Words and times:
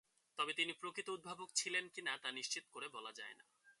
তবে, 0.37 0.53
তিনি 0.53 0.73
প্রকৃত 0.73 1.09
উদ্ভাবক 1.09 1.49
ছিলেন 1.55 1.87
কি 1.87 2.01
না, 2.01 2.17
তা 2.17 2.31
নিশ্চিত 2.31 2.63
করে 2.71 2.87
বলা 2.89 3.11
যায় 3.11 3.33
না। 3.33 3.45